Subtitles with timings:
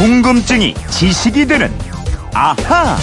[0.00, 1.70] 궁금증이 지식이 되는
[2.32, 2.96] 아하.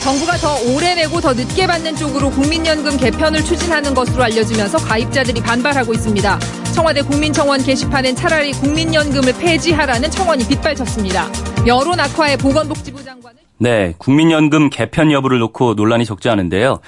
[0.00, 5.92] 정부가 더 오래 내고 더 늦게 받는 쪽으로 국민연금 개편을 추진하는 것으로 알려지면서 가입자들이 반발하고
[5.92, 6.38] 있습니다.
[6.74, 11.28] 청와대 국민청원 게시판엔 차라리 국민연금을 폐지하라는 청원이 빗발쳤습니다.
[11.66, 16.80] 여론 악화에 보건복지부 장관은 네, 국민연금 개편 여부를 놓고 논란이 적지 않은데요.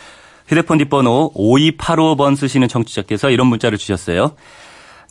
[0.48, 4.36] 휴대폰 뒷번호 5285번 쓰시는 청취자께서 이런 문자를 주셨어요.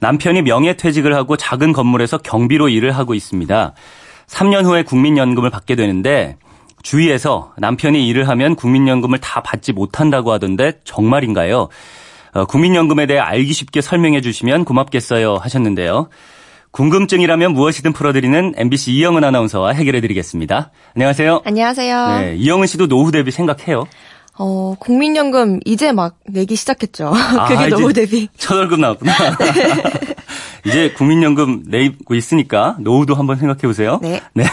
[0.01, 3.73] 남편이 명예퇴직을 하고 작은 건물에서 경비로 일을 하고 있습니다.
[4.27, 6.37] 3년 후에 국민연금을 받게 되는데
[6.81, 11.69] 주위에서 남편이 일을 하면 국민연금을 다 받지 못한다고 하던데 정말인가요?
[12.33, 16.09] 어, 국민연금에 대해 알기 쉽게 설명해 주시면 고맙겠어요 하셨는데요.
[16.71, 20.71] 궁금증이라면 무엇이든 풀어드리는 MBC 이영은 아나운서와 해결해 드리겠습니다.
[20.95, 21.43] 안녕하세요.
[21.45, 22.19] 안녕하세요.
[22.19, 23.85] 네, 이영은 씨도 노후 대비 생각해요?
[24.37, 27.11] 어, 국민연금 이제 막 내기 시작했죠.
[27.13, 28.27] 아, 그게 노후 대비.
[28.37, 29.13] 첫 월급 나왔구나.
[30.65, 33.99] 이제 국민연금 내고 있으니까 노후도 한번 생각해 보세요.
[34.01, 34.21] 네.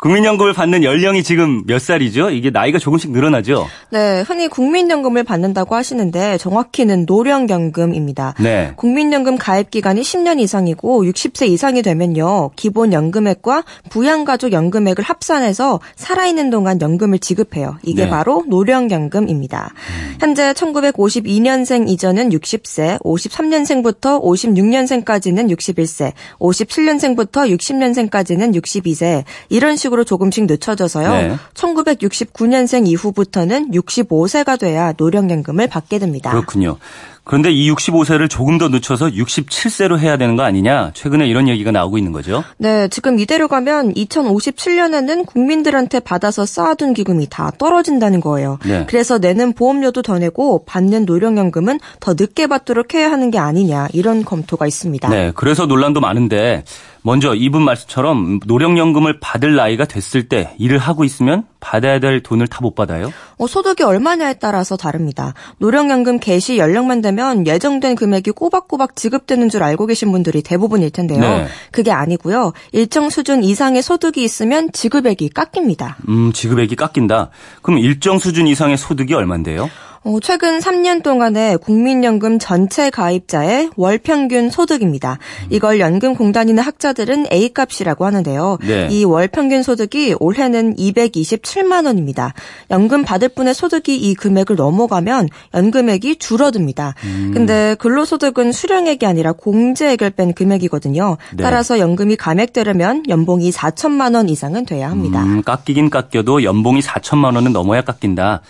[0.00, 2.30] 국민연금을 받는 연령이 지금 몇 살이죠?
[2.30, 3.66] 이게 나이가 조금씩 늘어나죠?
[3.90, 8.34] 네, 흔히 국민연금을 받는다고 하시는데 정확히는 노령연금입니다.
[8.40, 8.72] 네.
[8.76, 12.50] 국민연금 가입 기간이 10년 이상이고 60세 이상이 되면요.
[12.54, 17.78] 기본 연금액과 부양가족 연금액을 합산해서 살아있는 동안 연금을 지급해요.
[17.82, 18.10] 이게 네.
[18.10, 19.74] 바로 노령연금입니다.
[20.20, 31.08] 현재 1952년생 이전은 60세, 53년생부터 56년생까지 는 61세, 57년생부터 60년생까지는 62세 이런 식으로 조금씩 늦춰져서요.
[31.08, 31.36] 네.
[31.54, 36.30] 1969년생 이후부터는 65세가 돼야 노령연금을 받게 됩니다.
[36.30, 36.76] 그렇군요.
[37.24, 40.90] 그런데 이 65세를 조금 더 늦춰서 67세로 해야 되는 거 아니냐?
[40.92, 42.42] 최근에 이런 얘기가 나오고 있는 거죠.
[42.58, 48.58] 네, 지금 이대로 가면 2057년에는 국민들한테 받아서 쌓아둔 기금이 다 떨어진다는 거예요.
[48.64, 48.84] 네.
[48.88, 54.24] 그래서 내는 보험료도 더 내고 받는 노령연금은 더 늦게 받도록 해야 하는 게 아니냐 이런
[54.24, 55.08] 검토가 있습니다.
[55.08, 55.32] 네.
[55.34, 56.64] 그래서 논란도 많은데
[57.02, 62.62] 먼저 이분 말씀처럼 노령연금을 받을 나이가 됐을 때 일을 하고 있으면 받아야 될 돈을 다
[62.62, 63.12] 못 받아요?
[63.38, 65.34] 어, 소득이 얼마냐에 따라서 다릅니다.
[65.58, 71.18] 노령연금 개시 연령만 되면 예정된 금액이 꼬박꼬박 지급되는 줄 알고 계신 분들이 대부분일 텐데요.
[71.20, 71.46] 네.
[71.72, 72.52] 그게 아니고요.
[72.70, 75.96] 일정 수준 이상의 소득이 있으면 지급액이 깎입니다.
[76.08, 77.30] 음, 지급액이 깎인다.
[77.62, 79.68] 그럼 일정 수준 이상의 소득이 얼만데요?
[80.04, 85.18] 어, 최근 3년 동안의 국민연금 전체 가입자의 월 평균 소득입니다.
[85.48, 88.58] 이걸 연금공단이나 학자들은 A값이라고 하는데요.
[88.66, 88.88] 네.
[88.90, 92.34] 이월 평균 소득이 올해는 227만 원입니다.
[92.70, 96.94] 연금 받을 분의 소득이 이 금액을 넘어가면 연금액이 줄어듭니다.
[97.04, 97.30] 음.
[97.32, 101.16] 근데 근로소득은 수령액이 아니라 공제액을 뺀 금액이거든요.
[101.36, 101.42] 네.
[101.44, 105.22] 따라서 연금이 감액되려면 연봉이 4천만 원 이상은 돼야 합니다.
[105.22, 108.42] 음, 깎이긴 깎여도 연봉이 4천만 원은 넘어야 깎인다.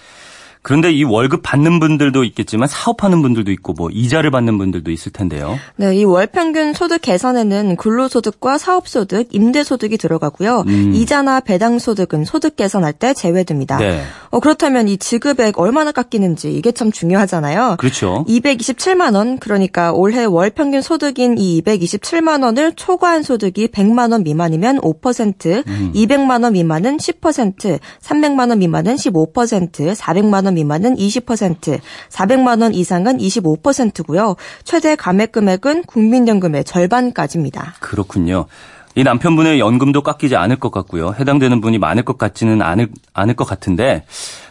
[0.62, 5.58] 그런데 이 월급 받는 분들도 있겠지만 사업하는 분들도 있고 뭐 이자를 받는 분들도 있을 텐데요.
[5.76, 10.64] 네, 이 월평균 소득 계산에는 근로소득과 사업소득, 임대소득이 들어가고요.
[10.68, 10.92] 음.
[10.94, 13.78] 이자나 배당소득은 소득 계산할 때 제외됩니다.
[13.78, 14.02] 네.
[14.32, 17.76] 어, 그렇다면 이 지급액 얼마나 깎이는지 이게 참 중요하잖아요.
[17.78, 18.24] 그렇죠.
[18.26, 24.80] 227만 원, 그러니까 올해 월 평균 소득인 이 227만 원을 초과한 소득이 100만 원 미만이면
[24.80, 25.92] 5%, 음.
[25.94, 33.18] 200만 원 미만은 10%, 300만 원 미만은 15%, 400만 원 미만은 20%, 400만 원 이상은
[33.18, 34.36] 25%고요.
[34.64, 37.74] 최대 감액 금액은 국민연금의 절반까지입니다.
[37.80, 38.46] 그렇군요.
[38.94, 41.14] 이 남편분의 연금도 깎이지 않을 것 같고요.
[41.18, 44.04] 해당되는 분이 많을 것 같지는 않을, 않을 것 같은데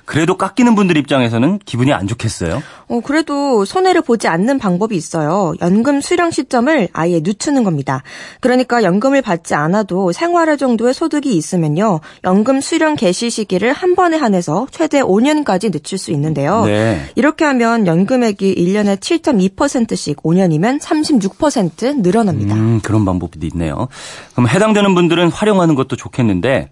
[0.06, 2.62] 그래도 깎이는 분들 입장에서는 기분이 안 좋겠어요.
[2.88, 5.53] 어, 그래도 손해를 보지 않는 방법이 있어요.
[5.62, 8.03] 연금 수령 시점을 아예 늦추는 겁니다.
[8.40, 12.01] 그러니까 연금을 받지 않아도 생활할 정도의 소득이 있으면요.
[12.23, 16.66] 연금 수령 개시 시기를 한 번에 한해서 최대 5년까지 늦출 수 있는데요.
[16.66, 17.01] 네.
[17.16, 22.56] 이렇게 하면 연금액이 1년에 7.2%씩 5년이면 36% 늘어납니다.
[22.56, 23.88] 음, 그런 방법도 있네요.
[24.34, 26.69] 그럼 해당되는 분들은 활용하는 것도 좋겠는데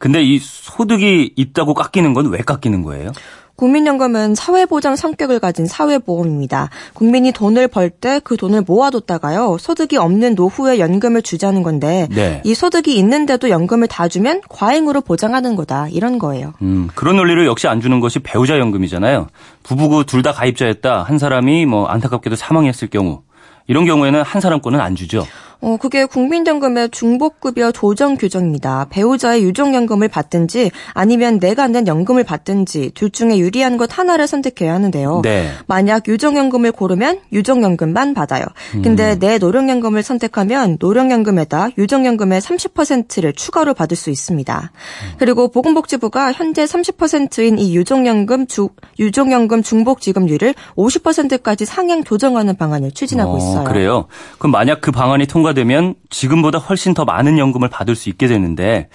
[0.00, 3.12] 근데 이 소득이 있다고 깎이는 건 왜 깎이는 거예요?
[3.56, 6.70] 국민연금은 사회보장 성격을 가진 사회보험입니다.
[6.94, 9.58] 국민이 돈을 벌 때 그 돈을 모아뒀다가요.
[9.60, 12.40] 소득이 없는 노후에 연금을 주자는 건데 네.
[12.44, 15.88] 이 소득이 있는데도 연금을 다 주면 과잉으로 보장하는 거다.
[15.90, 16.54] 이런 거예요.
[16.62, 19.26] 음, 그런 논리를 역시 안 주는 것이 배우자 연금이잖아요.
[19.64, 21.02] 부부고 둘 다 가입자였다.
[21.02, 23.20] 한 사람이 뭐 안타깝게도 사망했을 경우
[23.66, 25.26] 이런 경우에는 한 사람 거는 안 주죠.
[25.62, 28.86] 어, 그게 국민연금의 중복급여 조정 규정입니다.
[28.90, 35.20] 배우자의 유족연금을 받든지 아니면 내가 낸 연금을 받든지 둘 중에 유리한 것 하나를 선택해야 하는데요.
[35.22, 35.50] 네.
[35.66, 38.44] 만약 유족연금을 고르면 유족연금만 받아요.
[38.74, 38.82] 음.
[38.82, 44.72] 근데 내 노령연금을 선택하면 노령연금에다 유족연금의 30%를 추가로 받을 수 있습니다.
[44.72, 45.14] 음.
[45.18, 53.34] 그리고 보건복지부가 현재 30%인 이 유족연금 주, 유족연금 중복 지급률을 50%까지 상향 조정하는 방안을 추진하고
[53.34, 53.64] 어, 있어요.
[53.64, 54.06] 그래요.
[54.38, 58.88] 그럼 만약 그 방안이 통과 통과되면 지금보다 훨씬 더 많은 연금을 받을 수 있게 되는데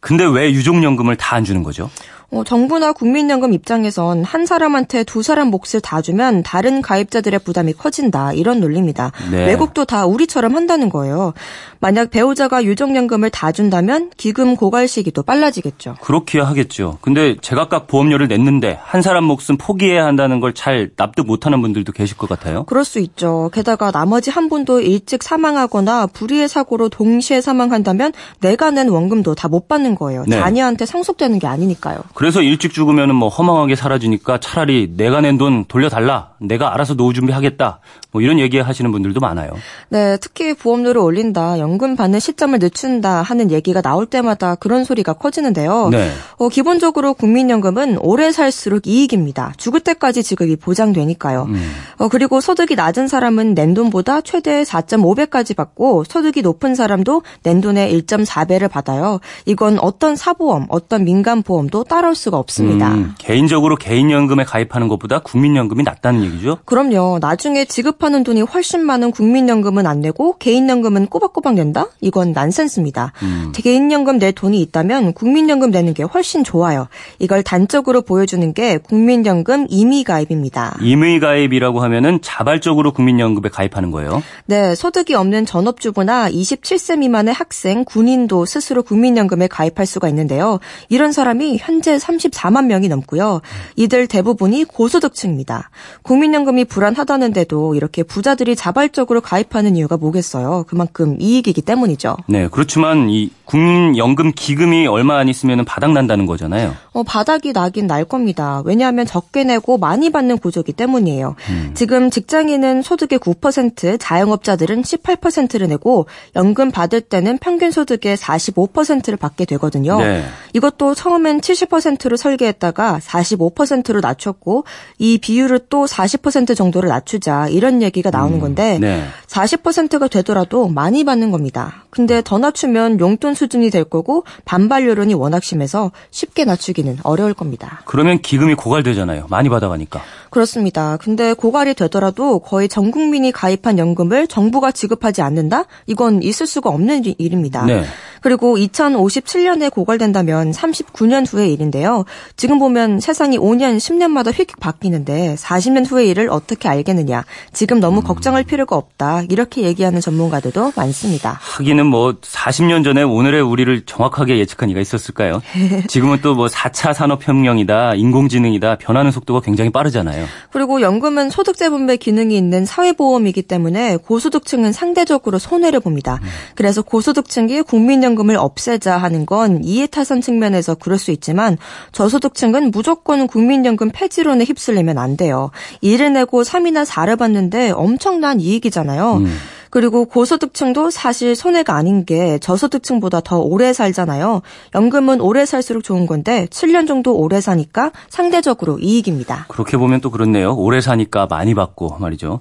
[0.00, 1.90] 근데 왜 유족연금을 다 안 주는 거죠?
[2.30, 8.34] 어, 정부나 국민연금 입장에선 한 사람한테 두 사람 몫을 다 주면 다른 가입자들의 부담이 커진다
[8.34, 9.12] 이런 논리입니다.
[9.30, 9.46] 네.
[9.46, 11.32] 외국도 다 우리처럼 한다는 거예요.
[11.80, 15.96] 만약 배우자가 유족연금을 다 준다면 기금 고갈 시기도 빨라지겠죠.
[16.02, 16.98] 그렇게 하겠죠.
[17.00, 22.16] 근데 제각각 보험료를 냈는데 한 사람 몫은 포기해야 한다는 걸 잘 납득 못하는 분들도 계실
[22.16, 22.64] 것 같아요.
[22.64, 23.48] 그럴 수 있죠.
[23.54, 29.66] 게다가 나머지 한 분도 일찍 사망하거나 불의의 사고로 동시에 사망한다면 내가 낸 원금도 다 못
[29.68, 30.24] 받는 거예요.
[30.26, 30.38] 네.
[30.38, 31.98] 자녀한테 상속되는 게 아니니까요.
[32.18, 36.32] 그래서 일찍 죽으면 뭐 허망하게 사라지니까 차라리 내가 낸 돈 돌려달라.
[36.40, 37.78] 내가 알아서 노후 준비하겠다.
[38.10, 39.50] 뭐 이런 얘기 하시는 분들도 많아요.
[39.88, 45.90] 네, 특히 보험료를 올린다, 연금 받는 시점을 늦춘다 하는 얘기가 나올 때마다 그런 소리가 커지는데요.
[45.90, 46.10] 네.
[46.38, 49.52] 어, 기본적으로 국민연금은 오래 살수록 이익입니다.
[49.56, 51.44] 죽을 때까지 지급이 보장되니까요.
[51.44, 51.70] 음.
[51.98, 57.94] 어, 그리고 소득이 낮은 사람은 낸 돈보다 최대 4.5배까지 받고 소득이 높은 사람도 낸 돈의
[58.02, 59.20] 1.4배를 받아요.
[59.46, 62.94] 이건 어떤 사보험, 어떤 민간보험도 따 라올 수가 없습니다.
[62.94, 66.58] 음, 개인적으로 개인연금에 가입하는 것보다 국민연금이 낫다는 얘기죠?
[66.64, 67.18] 그럼요.
[67.20, 71.88] 나중에 지급하는 돈이 훨씬 많은 국민연금은 안 내고 개인연금은 꼬박꼬박 낸다?
[72.00, 73.12] 이건 난센스입니다.
[73.22, 73.52] 음.
[73.54, 76.88] 개인연금 낼 돈이 있다면 국민연금 내는 게 훨씬 좋아요.
[77.18, 80.78] 이걸 단적으로 보여주는 게 국민연금 임의가입입니다.
[80.80, 84.22] 임의가입이라고 하면은 자발적으로 국민연금에 가입하는 거예요.
[84.46, 90.58] 네, 소득이 없는 전업주부나 27세 미만의 학생, 군인도 스스로 국민연금에 가입할 수가 있는데요.
[90.88, 93.40] 이런 사람이 현재 34만 명이 넘고요.
[93.76, 95.70] 이들 대부분이 고소득층입니다.
[96.02, 100.64] 국민연금이 불안하다는데도 이렇게 부자들이 자발적으로 가입하는 이유가 뭐겠어요?
[100.68, 102.16] 그만큼 이익이기 때문이죠.
[102.26, 106.74] 네, 그렇지만 이 국민연금 기금이 얼마 안 있으면 바닥 난다는 거잖아요.
[106.92, 108.62] 어, 바닥이 나긴 날 겁니다.
[108.64, 111.34] 왜냐하면 적게 내고 많이 받는 구조기 때문이에요.
[111.74, 116.06] 지금 직장인은 소득의 9%, 자영업자들은 18%를 내고
[116.36, 119.98] 연금 받을 때는 평균 소득의 45%를 받게 되거든요.
[119.98, 120.24] 네.
[120.52, 124.64] 이것도 처음엔 70%로 설계했다가 45%로 낮췄고
[124.98, 129.04] 이 비율을 또 40% 정도를 낮추자 이런 얘기가 나오는 건데 네.
[129.26, 131.84] 40%가 되더라도 많이 받는 겁니다.
[131.90, 137.82] 근데 더 낮추면 용돈 수준이 될 거고 반발 여론이 워낙 심해서 쉽게 낮추기는 어려울 겁니다.
[137.84, 139.26] 그러면 기금이 고갈되잖아요.
[139.28, 140.02] 많이 받아가니까.
[140.30, 140.96] 그렇습니다.
[140.98, 145.64] 근데 고갈이 되더라도 거의 전 국민이 가입한 연금을 정부가 지급하지 않는다?
[145.86, 147.64] 이건 있을 수가 없는 일- 일입니다.
[147.64, 147.84] 네.
[148.20, 152.04] 그리고 2057년에 고갈된다면 39년 후의 일인데요.
[152.36, 157.24] 지금 보면 세상이 5년, 10년마다 휙 바뀌는데 40년 후의 일을 어떻게 알겠느냐.
[157.52, 159.22] 지금 너무 걱정할 필요가 없다.
[159.30, 161.38] 이렇게 얘기하는 전문가들도 많습니다.
[161.40, 165.40] 하기는 뭐 40년 전에 오늘의 우리를 정확하게 예측한 이가 있었을까요?
[165.88, 170.17] 지금은 또 뭐 4차 산업혁명이다, 인공지능이다, 변하는 속도가 굉장히 빠르잖아요.
[170.50, 176.20] 그리고 연금은 소득세 분배 기능이 있는 사회보험이기 때문에 고소득층은 상대적으로 손해를 봅니다.
[176.54, 181.58] 그래서 고소득층이 국민연금을 없애자 하는 건 이해타산 측면에서 그럴 수 있지만
[181.92, 185.50] 저소득층은 무조건 국민연금 폐지론에 휩쓸리면 안 돼요.
[185.80, 189.22] 일을 내고 3이나 4를 받는데 엄청난 이익이잖아요.
[189.70, 194.42] 그리고 고소득층도 사실 손해가 아닌 게 저소득층보다 더 오래 살잖아요.
[194.74, 199.46] 연금은 오래 살수록 좋은 건데 7년 정도 오래 사니까 상대적으로 이익입니다.
[199.48, 200.54] 그렇게 보면 또 그렇네요.
[200.54, 202.40] 오래 사니까 많이 받고 말이죠.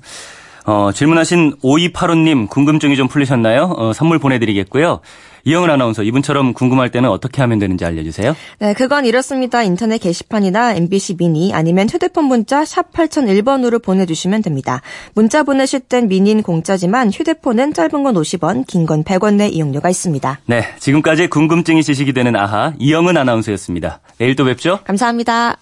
[0.65, 3.73] 어, 질문하신 5285님 궁금증이 좀 풀리셨나요?
[3.77, 4.99] 어, 선물 보내드리겠고요.
[5.47, 8.35] 이영은 아나운서 이분처럼 궁금할 때는 어떻게 하면 되는지 알려주세요.
[8.59, 9.63] 네, 그건 이렇습니다.
[9.63, 14.81] 인터넷 게시판이나 MBC 미니 아니면 휴대폰 문자 샵 8001번으로 보내주시면 됩니다.
[15.13, 20.39] 문자 보내실 땐 미니는 공짜지만 휴대폰은 짧은 건 50원, 긴 건 100원 내 이용료가 있습니다.
[20.47, 24.01] 네, 지금까지 궁금증이 지식이 되는 아하 이영은 아나운서였습니다.
[24.17, 24.79] 내일 또 뵙죠.
[24.83, 25.57] 감사합니다.